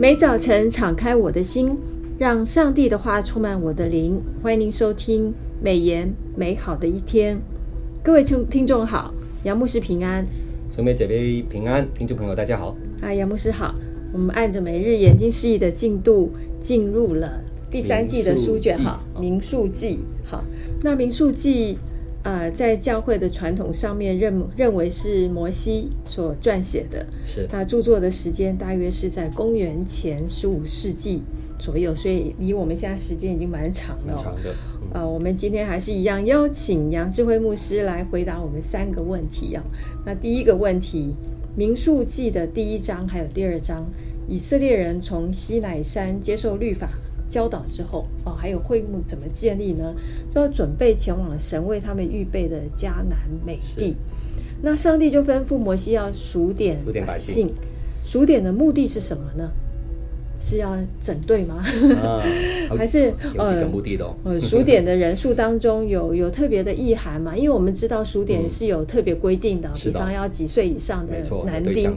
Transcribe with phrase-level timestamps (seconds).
[0.00, 1.76] 每早晨敞开我的心，
[2.18, 4.18] 让上帝的话充满我的灵。
[4.42, 5.30] 欢迎您收听
[5.62, 7.38] 美言美好的一天。
[8.02, 9.12] 各位听听众好，
[9.44, 10.24] 杨牧师平安，
[10.74, 12.74] 兄妹姐妹平安，听众朋友大家好。
[13.02, 13.74] 啊，杨牧师好。
[14.10, 16.30] 我们按着每日研经释义的进度
[16.62, 17.38] 进入了
[17.70, 20.42] 第三季的书卷哈，《民数记》好。
[20.80, 21.74] 那《民数记》
[22.22, 31.22] 呃，在教会的传统上面认认为是摩西所撰写的，是他著作的时间大约是在公元前十五世纪
[31.58, 34.14] 左右，所以离我们现在时间已经蛮长了。
[34.14, 34.50] 蛮长的。
[34.50, 39.62] 啊、嗯呃，我们今天还是一样邀请杨智慧牧师来回答我们三个问题啊。
[40.04, 41.14] 那第一个问题，
[41.56, 43.86] 《民数记》的第一章还有第二章，
[44.28, 46.88] 以色列人从西乃山接受律法。
[47.30, 49.94] 教导之后哦，还有会幕怎么建立呢？
[50.34, 53.16] 就要准备前往神为他们预备的迦南
[53.46, 53.96] 美地。
[54.62, 57.54] 那上帝就吩咐摩西要数点数点百姓，
[58.04, 59.50] 数点的目的是什么呢？
[60.42, 61.62] 是要整队吗？
[62.02, 62.20] 啊、
[62.76, 64.16] 还是有几个目的的、哦？
[64.24, 67.36] 呃，数点的人数当中有有特别的意涵嘛？
[67.36, 71.96] 因为我们知道数点是有特别规定的，嗯、比方要几岁以上的男丁。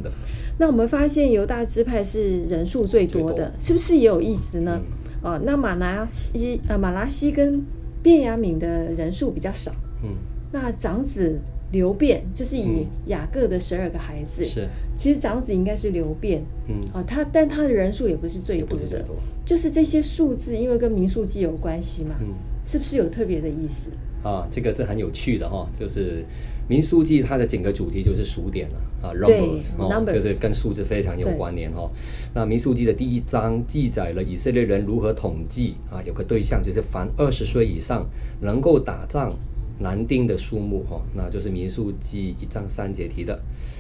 [0.60, 4.80] 那我们发现犹大支派是人数最多的，多是不是也有意思呢？
[4.82, 4.88] 嗯
[5.24, 7.64] 哦，那马拿西呃，马拿西跟
[8.04, 9.72] 卞雅敏的人数比较少。
[10.04, 10.10] 嗯，
[10.52, 11.40] 那长子
[11.72, 16.44] 刘辩就是以雅各的十二个孩子，是、嗯、其实长子应该是刘辩。
[16.68, 22.16] 嗯，啊，他但他的人数也不是最多的，多就是这些数字，因为跟民数记有关系嘛。
[22.20, 22.28] 嗯，
[22.64, 23.92] 是不是有特别的意思？
[24.24, 26.26] 啊，这个是很有趣的哈、哦，就是。
[26.66, 31.86] 民数记它的整个主题就是数点了啊，numbers 哦，就是跟数字非常有关联哈。
[32.34, 38.08] 那民数记的第一章记载了以色列人如何统计啊，有个对象就是凡二十岁以上
[38.40, 39.36] 能够打仗
[39.78, 43.38] 男丁的数目哈，那就是民数记一章三节提的。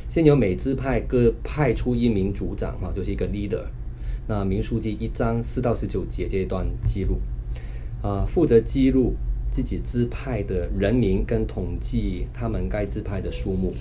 [0.09, 3.63] 先由每支派各派出一名组长哈，就是一个 leader。
[4.27, 7.21] 那民数记一章四到十九节这一段记录
[8.01, 9.15] 啊，负责记录。
[9.53, 13.71] 自己支派的人民跟统计他们该支派的数目，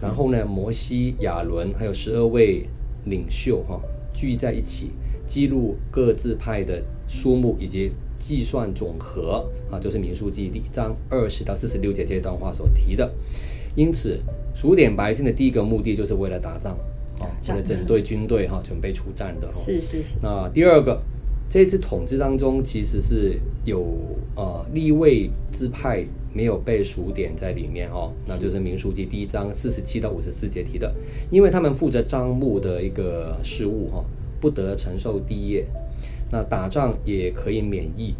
[0.00, 2.64] 然后呢，摩西、亚伦还有十二位
[3.06, 3.80] 领袖哈
[4.14, 4.92] 聚在一起，
[5.26, 13.12] 记录各自派的数目以及计算总和啊，就是民数记第一章二十到四十六节这段话所提的。
[13.74, 14.20] 因此，
[14.54, 16.78] 数点百姓的第一个目的就是为了打仗
[17.18, 19.52] 啊，为了整队军队哈准备出战的。
[19.52, 20.20] 是是是。
[20.22, 21.02] 那第二个。
[21.50, 23.84] 这次统治当中，其实是有
[24.36, 30.94] 呃立位支派没有被数点在里面哦，那就是民书记第一章四十七到五十四节提的，
[31.28, 34.04] 因为他们负责账目的一个事务哈、哦，
[34.40, 35.66] 不得承受地业，
[36.30, 38.14] 那打仗也可以免疫。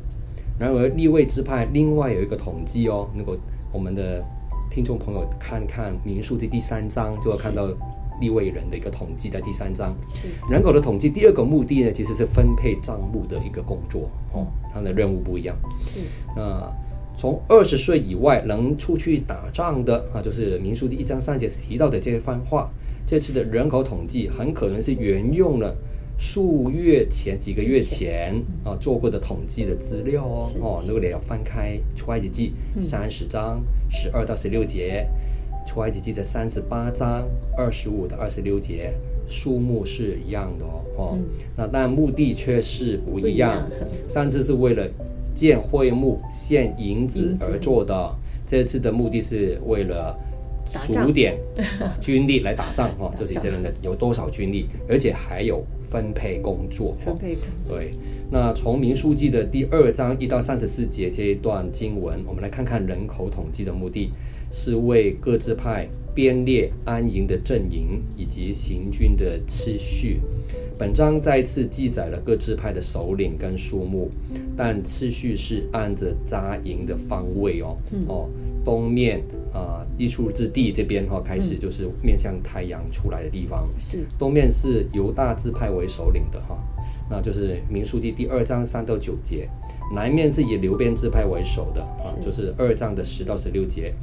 [0.58, 3.38] 然而立位支派另外有一个统计哦，如果
[3.72, 4.20] 我们的
[4.68, 7.68] 听众朋友看看民书记第三章，就会看到。
[8.20, 9.96] 利未人的一个统计，在第三章。
[10.50, 15.56] 人口的统计，第二个目的呢，其实是分配账目的一个工作哦，他的任务不一样。
[15.80, 16.00] 是。
[16.36, 16.70] 那
[17.16, 22.70] 从二十岁以外能出去打仗的啊，就是民书记一章三节提到的这番话，
[23.06, 25.76] 这次的人口统计很可能是沿用了
[26.18, 35.06] 数月前几个月前啊做过的统计的资料哦哦，如果你要翻开出埃及记三十章十二到十六节。
[35.70, 37.24] 出埃及记的三十八章
[37.56, 38.92] 二十五到二十六节，
[39.28, 41.24] 数目是一样的哦，哦，嗯、
[41.56, 43.64] 那但目的却是不一样。
[44.08, 44.84] 上次是为了
[45.32, 48.12] 建会幕、献银子而做的，
[48.44, 50.18] 这次的目的是为了
[50.74, 51.38] 数点
[52.02, 56.96] 军力来打仗哦，就是以色列人的有多少军力，而且还有分配工作。
[56.98, 57.78] 分配工作。
[57.78, 57.92] 对，
[58.28, 64.10] 那从民数记的第二章一到三十四节这一段经文，我们来看看人口统计的目的。
[64.50, 70.20] 是为各支派编列安营的阵营以及行军的次序。
[70.76, 74.10] 本章再次记载了各支派的首领跟数目，
[74.56, 77.76] 但次序是按着扎营的方位哦。
[78.08, 78.28] 哦，
[78.64, 83.68] 东面啊，日出之地这边哈、哦，开始就是面向太阳出来的地方。
[83.78, 86.58] 是东面是由大支派为首领的哈。
[87.08, 89.48] 那就是明书记第二章三到九节，
[89.94, 93.94] 南面是以流边支派为首的啊，就是二章的十到十六节。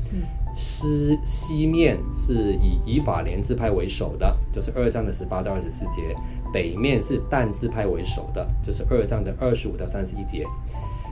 [0.56, 6.16] 西西面是以以法莲支派为首的，就是二章的十八到二十四节。
[6.52, 10.46] 北面是但支派为首的，就是二章的二十五到三十一节。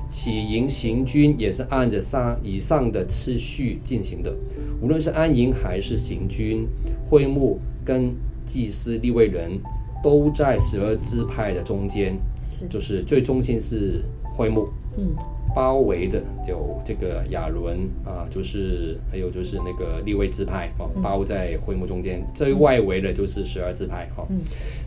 [0.07, 4.33] 起营行军也是按着上以上的次序进行的，
[4.81, 6.67] 无论是安营还是行军，
[7.07, 8.15] 会幕跟
[8.45, 9.59] 祭司立位人。
[10.05, 12.67] 都在十二支派的中间，是。
[12.67, 14.03] 就是最中心是
[14.35, 15.15] 会幕，嗯，
[15.55, 24.23] 包围的就这个亚伦啊，就是还有就是那个立位支派啊，包在会幕中间，最外围的就是十二支派哈。
[24.29, 24.41] 嗯，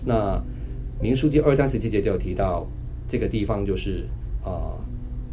[0.06, 0.40] 那
[1.02, 2.64] 民数记二章十七节就有提到，
[3.08, 4.04] 这个地方就是
[4.44, 4.78] 啊、呃，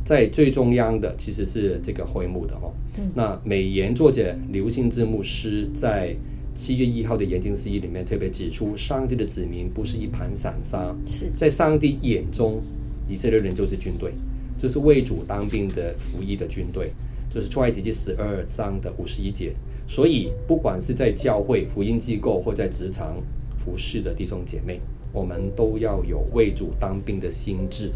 [0.04, 2.74] 在最中央的其实是这个会幕的哦。
[2.98, 6.16] 嗯、那美言作者刘信志牧师在
[6.56, 12.62] 七月一号的研经释义里面特别指出，上帝的子民不是一盘散沙，是在上帝眼中，
[13.10, 14.14] 以色列人就是军队，
[14.58, 16.92] 就是为主当兵的服役的军队，
[17.30, 19.54] 就是出埃及记十二章的五十一节。
[19.86, 23.18] 所以，不管是在教会、福音机构或在职场
[23.58, 24.80] 服侍的弟兄姐妹，
[25.12, 27.92] 我们都要有为主当兵的心智，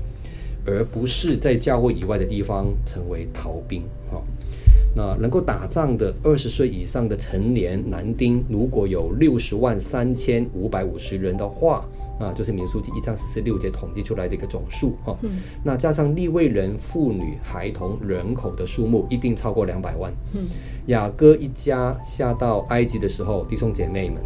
[0.65, 3.81] 而不是在教会以外的地方成为逃兵。
[4.11, 4.21] 哈，
[4.95, 11.85] 那能够打仗的二十岁以上的成年男丁，如果有六十万三千五百五十人的话。
[12.19, 15.29] 啊，就是民数记一章四十六节统计出来的一个总数哈，嗯、
[15.63, 20.11] 那加上立位人、妇女、孩童人口的数目，一定超过两百万。
[20.33, 20.45] 嗯，
[20.87, 24.21] 雅各一家下到埃及的时候，弟兄姐妹们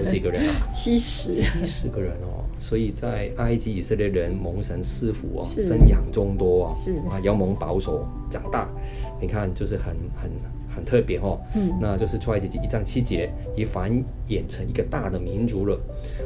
[0.00, 0.54] 有几个人啊？
[0.72, 2.46] 七十，七十个人哦。
[2.60, 8.68] 所以在埃及以色列人蒙神赐福哦，生养众多啊，是啊，要蒙保守长大。
[9.20, 10.30] 你看，就是很很。
[10.70, 13.90] 很特别哦，嗯，那就是出埃及记一章七节，已繁
[14.28, 15.76] 衍成一个大的民族了。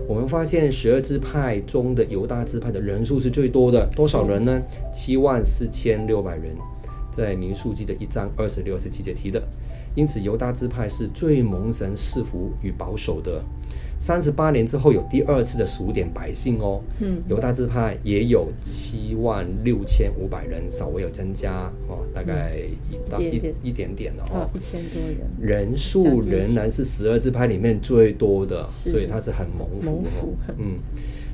[0.07, 4.61] 我们发现十二支派中的犹大支派的人数是最多的，多少人呢？
[4.93, 6.55] 七万四千六百人，
[7.11, 9.43] 在民数记的一章二十六、二十七节提的。
[9.95, 13.43] 因此，犹大支派是最蒙神赐福与保守的。
[14.03, 22.57] 三十八年之后有第二次的数点百姓哦，嗯，犹大支派也有七万六千五百人，稍微有增加哦，大概
[22.91, 30.81] 一到一一点点的哦，一千多人，人数仍然是十二支派里面最多的，所以它是很蒙福，蒙福，嗯，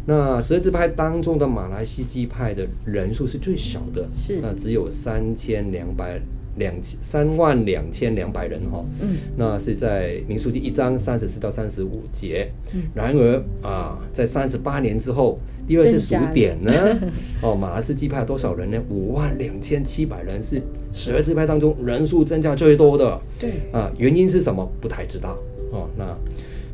[0.05, 4.41] 那十二支派当中的马来西基派的人数是最少的，是。
[4.43, 6.21] 那只有三千两百。
[6.59, 12.51] 两千三万两千两百人哈，嗯，那是在民书记一章三十四到三十五节。
[12.75, 16.73] 嗯，然而啊，在三十八年之后，第二次数点呢，
[17.43, 18.79] 哦，马拉斯基派多少人呢？
[18.91, 20.61] 五万两千七百人，是
[20.93, 23.21] 十二支派当中人数增加最多的。
[23.39, 24.71] 对，啊，原因是什么？
[24.81, 25.39] 不太知道。
[25.71, 26.17] 哦，那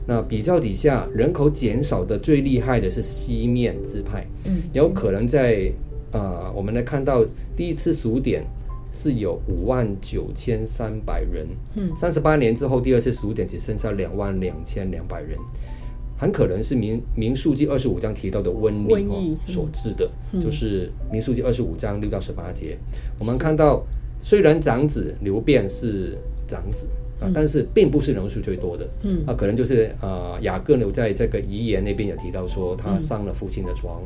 [0.07, 4.25] 那比较底下人口减少的最厉害的是西面支派。
[4.47, 5.71] 嗯，有可能在
[6.13, 7.25] 啊，我们来看到
[7.57, 8.45] 第一次数点。
[8.95, 15.37] 是有五万九千三百人，嗯，三十八年之后，第二次数点只剩下两万两千两百人，
[16.17, 23.85] 很可能是民民数记二十五章提到的瘟疫，所致的，嗯、就是民数记二十五章六到十八节，嗯、我们看到
[24.21, 26.17] 虽然长子刘辩是
[26.47, 26.87] 长子。
[27.21, 34.03] 啊，但是并不是人数最多的，嗯，啊，可能就是呃，雅各留在这个遗言那边有提到说，他上了父亲的床，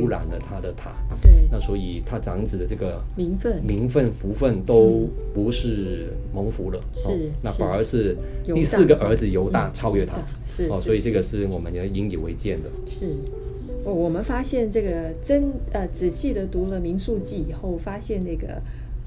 [0.00, 10.16] 污染了他的塔，对，那所以他长子的这个名分、名分、福分都不是蒙福了，是，那反而是第四个儿子犹大超越他，
[10.46, 11.40] 是，哦，所以这个是。
[11.50, 12.70] 我们要引以为鉴的。
[12.86, 13.16] 是，
[13.82, 18.60] 我我们发现这个真呃仔细的读了民数记以后，发现那个。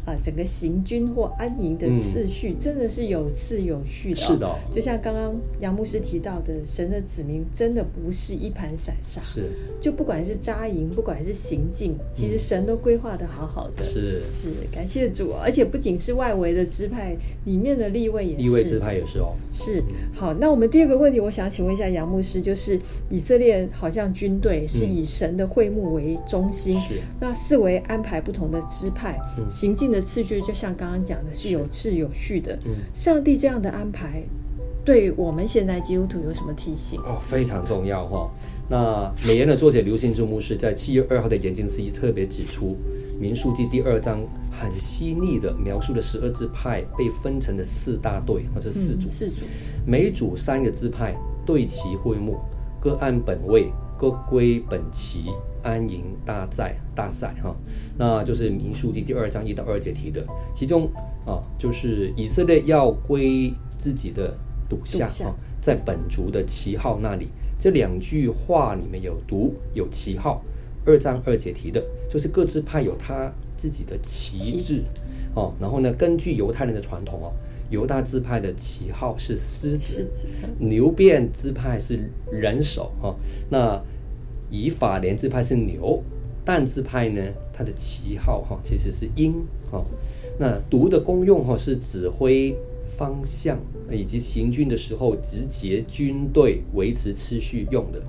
[0.06, 4.56] 啊，整个行军或安营的次序真的是有次有序的，哦，是的，哦。
[4.74, 9.50] 就像刚刚杨牧师提到的，神的子民真的不是一盘散沙，是。
[9.80, 14.50] 就不管是扎营，不管是行进，其实神都规划的好好的，是是。
[14.72, 17.16] 感谢主，而且不仅是外围的支派，
[17.46, 19.34] 里面的立位也是，立位支派也是哦。
[19.52, 19.84] 是。
[20.14, 22.80] 好，那我们第二个问题，我想请问一下杨牧师，就是
[23.10, 27.00] 以色列好像军队是以神的会幕为中心，是。
[27.20, 29.18] 那四围安排不同的支派
[29.50, 32.58] 行进的次序，就像刚刚讲的，是有次有序的。
[32.66, 34.24] 嗯，上帝这样的安排，
[34.84, 37.00] 对我们现在基督徒有什么提醒？
[37.02, 38.30] 哦，非常重要哈。
[38.70, 42.78] 那美言的作者刘信志牧师在七月二号的研经司仪特别指出，
[43.20, 44.20] 《民数记》第二章
[44.50, 49.46] 很细腻的描述了十二支派被分成的四大队或者四组，四组，
[49.86, 51.14] 每组三个支派
[51.46, 52.38] 对齐会幕，
[52.82, 55.26] 各按本位，各归本旗。
[55.66, 57.56] 安营大寨大赛哈，
[57.98, 60.22] 那就是民书记第二章一到二节提的，
[60.54, 60.92] 其中
[61.26, 64.36] 啊就是以色列要归自己的
[64.68, 65.32] 督下啊，
[65.62, 70.44] 在本族的旗号那里，这两句话里面有独有旗号，
[70.86, 74.84] 二章二节提的，就是各支派有他自己的旗帜
[75.34, 77.32] 哦，然后呢，根据犹太人的传统哦，
[77.74, 80.08] 犹大支派的旗号是狮子，
[80.60, 83.16] 牛便支派是人手哈，
[83.50, 83.82] 那。
[84.56, 86.04] 以法莲支派是牛，
[86.46, 87.20] 但支派呢，
[87.52, 89.34] 它的旗号哈其实是鹰
[89.72, 89.84] 哈。
[90.38, 92.56] 那督的功用哈是指挥
[92.96, 93.58] 方向，
[93.90, 98.00] 以及行军的时候集结军队维持秩序用的。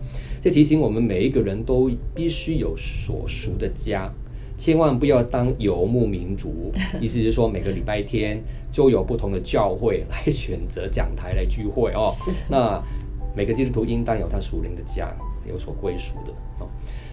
[0.42, 4.12] 这提醒我们每一个人都必须有所属的家，
[4.56, 6.72] 千万不要当游牧民族。
[7.00, 8.42] 意思是说，每个礼拜天
[8.72, 12.12] 就有不同的教会来选择讲台来聚会哦。
[12.14, 12.82] 是那
[13.36, 15.14] 每个基督徒应当有他属灵的家。
[15.46, 16.68] 有所归属的哦。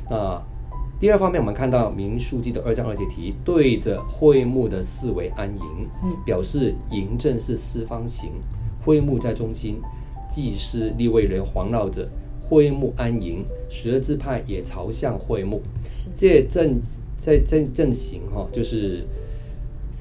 [0.09, 0.41] 那
[1.01, 8.31] 第二方面，我们看到民数记的二章二节题，对着会幕的四围安营，嗯，表示营正是四方形，
[8.85, 9.81] 会幕在中心，
[10.29, 12.07] 祭司立位人环绕着
[12.41, 15.61] 会幕安营，十二支派也朝向会幕，
[16.15, 16.79] 这阵
[17.21, 19.05] 在阵阵型哈，就是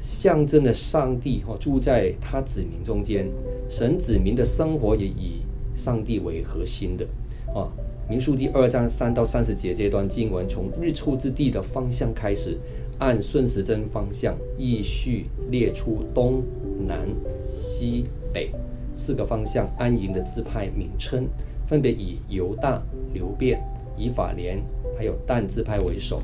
[0.01, 3.29] 象征的上帝哈住在他子民中间，
[3.69, 5.43] 神子民的生活也以
[5.75, 7.07] 上帝为核心的
[7.55, 7.69] 啊。
[8.09, 12.59] 民数记二章三到三十节这段经文，从日出之地的方向开始，
[12.99, 16.43] 按顺时针方向依序列出东
[16.89, 17.07] 南
[17.47, 18.51] 西北
[18.95, 21.29] 四个方向安营的支派名称，
[21.67, 23.61] 分别以犹大、流便、
[23.95, 24.59] 以法莲
[24.97, 26.23] 还有但支派为首。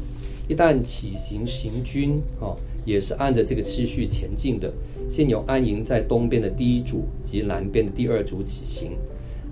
[0.49, 4.73] 一旦起行行军，哈，也是按着这个次序前进的。
[5.09, 8.93] 先由安营在东边的第一组及南边的第二组起行。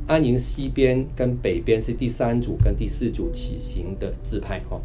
[0.06, 4.78] 安营西边跟北边是第三组跟第四组起行的自派哈，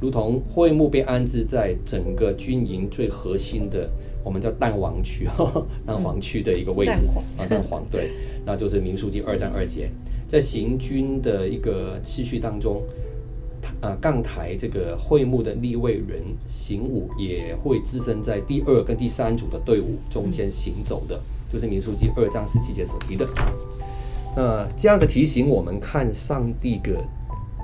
[0.00, 3.90] 如同会幕被安置在整个军营最核心的，
[4.24, 7.02] 我们叫蛋黄区哈，蛋黄区的一个位置
[7.36, 8.12] 啊，蛋黄对，
[8.46, 9.90] 那就是民书记二战二节，
[10.26, 12.82] 在行军的一个次序当中，
[13.82, 21.20] 啊，杠台这个会幕的立位人行伍也会置身在第二跟第三组的队伍中间行走的，
[21.52, 23.28] 就是民数记二章十七节所提的。
[24.36, 27.04] 那这样的提醒，我们看上帝的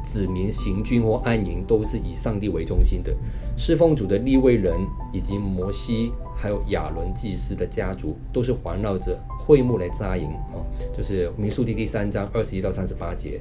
[0.05, 3.15] 子民行军或安营，都是以上帝为中心的。
[3.57, 4.77] 侍奉主的立位人
[5.13, 10.59] 以及摩西，还有亚伦祭司的家族，都是环绕着会幕来扎营啊。
[10.93, 13.41] 就是民数记第三章二十一到三十八节，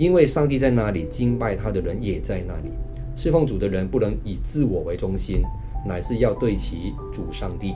[0.00, 2.70] 因为上帝在那里，敬拜他的人也在那里。
[3.14, 5.42] 侍奉主的人不能以自我为中心，
[5.86, 7.74] 乃是要对其主上帝。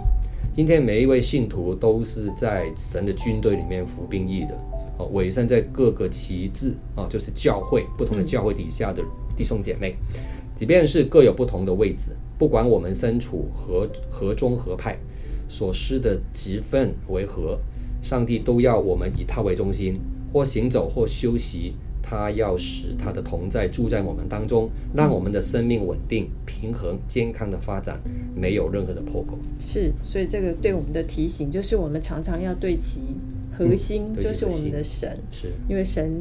[0.51, 4.59] 今天每一位信徒都是在神的军队里面服兵役的，
[4.97, 9.03] 哦，委身在各个旗帜啊，就是教会不同的教会底下的
[9.37, 9.95] 弟兄姐妹，
[10.57, 14.97] 即便是各有不同的位置，不管我们身处何何宗何派，
[15.47, 17.61] 所施的职分为何，
[18.01, 19.95] 上帝都要我们以他为中心，
[20.33, 21.75] 或行走或休息。
[22.07, 27.99] 他要使他的同在住在我们当中，让我们的生命稳定、平衡、健康的发展，
[28.37, 29.39] 没有任何的破口。
[29.59, 33.01] 是，所以这个对我们的提醒，就是我们常常要对其
[33.57, 36.13] 核心，就是我们的神，是因为神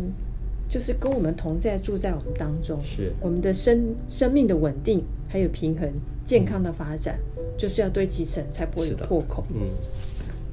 [0.69, 5.91] 就是跟我们同在，住在我们当中，是我们的生生命的稳定，还有平衡、
[6.23, 9.43] 健康的发展，嗯、就是要对其神，才不会有破口。
[9.53, 9.67] 嗯，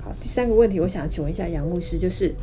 [0.02, 2.34] 好，第三个问题，我想请问一下杨牧师，就是。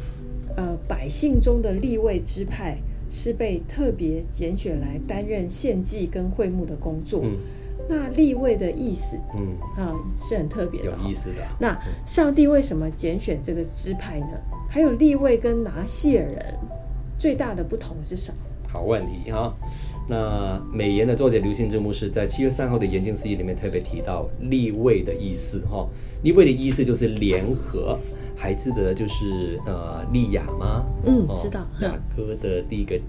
[0.57, 2.77] 呃，百姓中的立位支派
[3.09, 7.21] 是被特别拣选来担任献祭跟会幕的工作。
[7.23, 7.37] 嗯，
[7.87, 11.43] 那立位的意思，嗯啊，是很特别的，有意思的。
[11.59, 14.31] 那上帝为什么拣选这个支派呢？
[14.67, 16.55] 还有立位跟拿细耳人
[17.19, 18.37] 最大的不同是什么？
[18.67, 19.55] 好问题哈。
[20.09, 25.87] 那美言的作者刘信之牧师在七月三号的研经释义里面特别提到立位的意思哈。
[26.23, 27.99] 立位的意思就是联合。
[28.37, 30.85] 还记得就是呃利亚吗？
[31.05, 31.65] 嗯，知道。
[31.81, 32.99] 雅各的第一个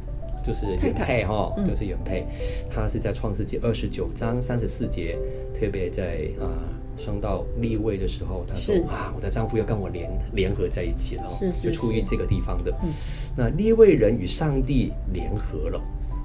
[0.43, 2.27] 就是原配哈，就是原配。
[2.71, 5.19] 他是在创世纪二十九章三十四节，
[5.53, 6.49] 特别在啊
[6.97, 12.75] 升到立位的时候，他说啊，我的丈夫要跟我联联合在一起了，是是，就出于这个地方的。
[13.37, 15.81] 那立位人与上帝联合了。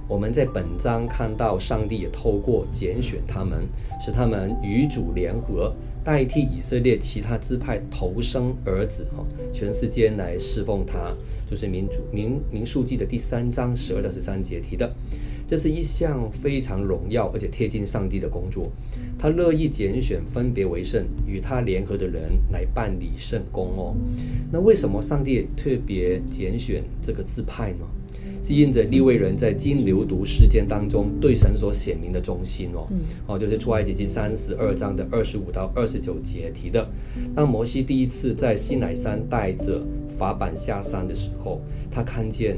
[0.07, 3.67] 我们在本章看到上帝也透过拣选他们，
[3.99, 5.73] 使他们与主联合。
[6.03, 11.15] 代替以色列其他支派投生儿子哈，全世界来侍奉他，
[11.49, 14.93] 就是民主民民数记的第三章十二到十三节提的，
[15.53, 18.71] 这是一项非常荣耀而且贴近上帝的工作。
[19.19, 23.95] 他乐意拣选分别为圣与他联合的人来办理圣工哦。
[24.51, 27.85] 那为什么上帝特别拣选这个支派呢？
[28.41, 32.87] 是因着利未人在金牛犊事件当中对神所显明的忠心哦，
[33.27, 36.89] 哦，就是出埃及记三十二章的二十五到二十九节提的。
[37.35, 39.85] 当摩西第一次在西乃山带着
[40.17, 42.57] 法版下山的时候，他看见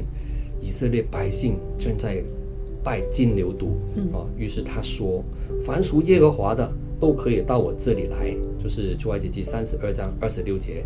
[0.62, 2.24] 以色列百姓正在
[2.86, 3.70] 拜金牛犊，
[4.12, 5.20] 哦，于是他说
[5.66, 10.84] ：“凡属耶和华的都可以到我这里来。”就是出埃及记三十二章二十六节，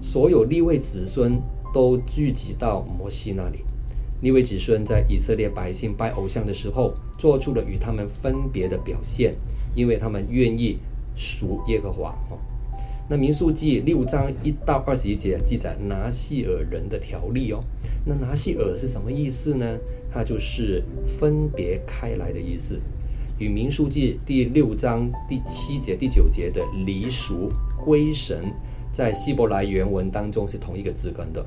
[0.00, 1.38] 所有利未子孙
[1.74, 3.58] 都聚集到摩西那里。
[4.22, 9.34] 利未子孙在以色列百姓拜偶像的时候，做出了与他们分别的表现，
[9.74, 10.78] 因为他们愿意
[11.14, 12.16] 属耶和华。
[12.30, 12.38] 哦，
[13.10, 17.62] 那民数记六章一到二十一节记载拿细尔人的条例哦。
[18.08, 19.66] 那拿西尔是什么意思呢？
[20.12, 20.80] 它就是
[21.18, 22.78] 分别开来的意思，
[23.36, 27.50] 与民数记第六章第七节、第九节的离俗
[27.84, 28.44] 归神，
[28.92, 31.44] 在希伯来原文当中是同一个字根的。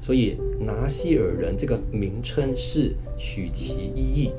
[0.00, 4.30] 所以拿西尔人这个名称是取其意义，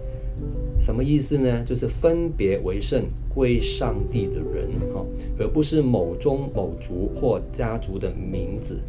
[0.79, 1.63] 什么意思呢？
[1.63, 5.05] 就是分别为圣归上帝的人，哈，
[5.38, 8.81] 而不是某宗某族或家族的名字。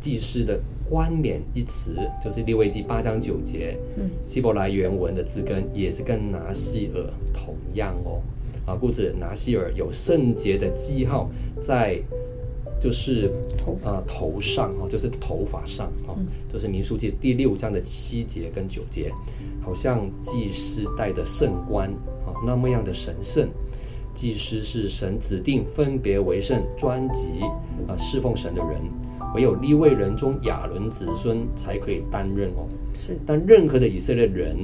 [0.00, 8.20] 祭司的冠冕一词，就是六位记八章九节，嗯，希伯来原文的字根也是跟拿西尔同样哦。
[8.66, 12.00] 啊，故此拿西尔有圣洁的记号在，
[12.80, 16.16] 就是头啊头上哈，就是头发上哈，
[16.52, 19.12] 就是民数记第六章的七节跟九节，
[19.62, 21.88] 好像祭司戴的圣冠
[22.26, 23.48] 啊那么样的神圣。
[24.14, 27.42] 祭司是神指定分别为圣专辑
[27.86, 28.80] 啊侍奉神的人，
[29.36, 32.66] 唯有立位人中亚伦子孙才可以担任哦。
[32.94, 34.56] 是，但任何的以色列人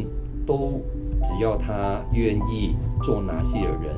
[0.47, 0.81] 都。
[1.25, 3.95] 只要他愿意做拿细耳人，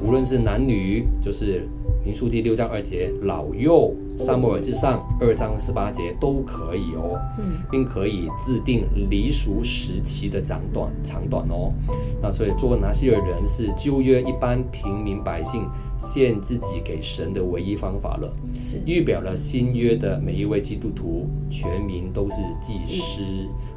[0.00, 1.66] 无论是男女，就是
[2.04, 11.72] 民数记六章二节，老幼，撒母耳记上二章十八节都可以哦，嗯，并可以制定离俗时期的长短长短哦。
[12.20, 15.64] 那所以做拿细耳人是旧约一般平民百姓
[15.96, 23.22] 献自己给神的唯一方法了，是预表了新约的每一位基督徒，全民都是祭司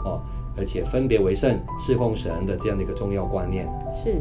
[0.04, 0.22] 哦。
[0.60, 4.16] 而且分别为圣，侍奉神的这样的一个重要观念是，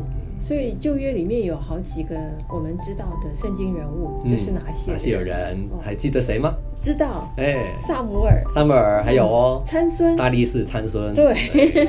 [0.46, 2.14] 所以旧约里面有好几个
[2.48, 6.54] 我们知道的圣经人物，嗯、就是拿细耳人，拿细耳人、哦、还记得谁吗？
[6.78, 11.34] 知道，哎，萨姆尔，萨姆尔还有哦，参孙，大力士参孙，对。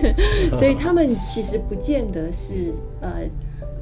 [0.57, 3.11] 所以他们其实不见得是呃。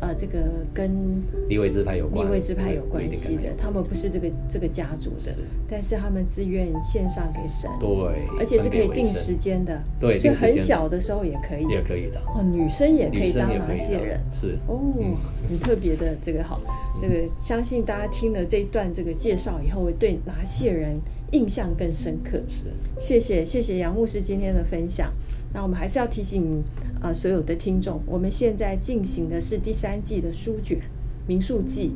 [0.05, 0.39] 呃，这个
[0.71, 5.35] 跟立位支派有关，利未支派有关系的，他们不是这个这个家族的，
[5.67, 7.89] 但是他们自愿献上给神，对，
[8.37, 14.59] 而且是可以定时间的，对，就很小的时候也可以，也可以的，哦，女生也可以当拿细人，是。
[14.67, 14.79] 哦，
[15.49, 16.61] 很特别的这个好，
[17.01, 20.99] 这个相信大家听了这一段这个介绍以后，会对拿细人
[21.31, 22.41] 印象更深刻。
[22.47, 22.65] 是，
[22.97, 25.11] 谢谢谢谢杨牧师今天的分享。
[25.53, 26.61] 那我们还是要提醒
[26.99, 30.77] 啊、呃，所有的听众，我们现在进行的是第三季的书卷
[31.27, 31.91] 《民数记》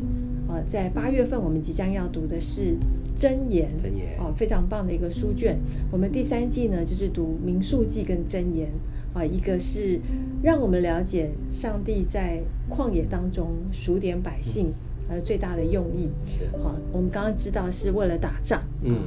[0.51, 2.75] 呃，在八月份我们即将要读的是
[3.15, 5.60] 真言，箴言啊、呃，非常棒的一个书卷。
[5.91, 8.71] 我们第三季呢，就是读《民数记》跟真言
[9.13, 9.99] 啊、呃，一个是
[10.41, 14.71] 让我们了解上帝在旷野当中数点百姓
[15.10, 16.10] 呃最大的用意。
[16.25, 18.63] 是啊、呃，我们刚刚知道是为了打仗。
[18.82, 19.01] 嗯，呃、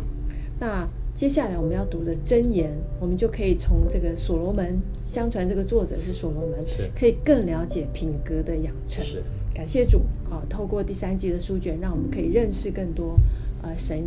[0.62, 0.88] 那。
[1.14, 9.05] 接下来我们要读的箴言，我们就可以从这个所罗门，相传这个作者是所罗门，是可以更了解品格的养成。
[9.05, 9.22] 是，
[9.53, 10.40] 感谢主啊！
[10.48, 13.14] 透过第三季的书卷，让我们可以认识更多
[13.61, 13.98] 呃神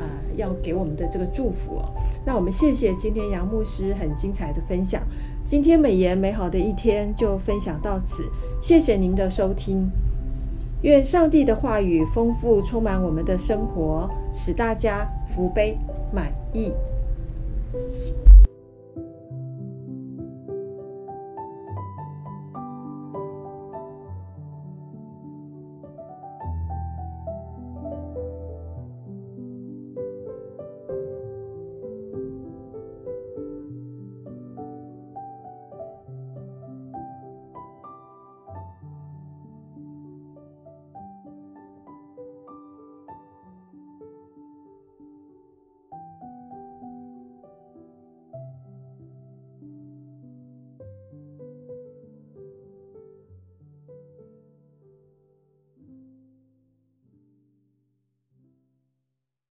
[0.00, 1.94] 啊、呃、要给我们的这个祝福哦。
[2.26, 5.00] 那我们谢谢今天杨牧师很精彩的分享。
[5.46, 8.24] 今天美言美好的一天就分享到此，
[8.60, 9.88] 谢谢您的收听。
[10.82, 15.78] 愿上帝的话语丰富充满我们的生活，使大家福杯
[16.12, 16.72] 满意。